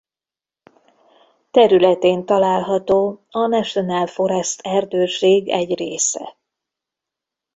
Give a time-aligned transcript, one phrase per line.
[1.51, 6.37] Területén található a National Forest erdőség egy része.